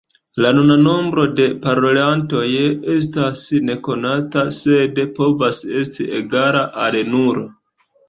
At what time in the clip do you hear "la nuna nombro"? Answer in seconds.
0.43-1.25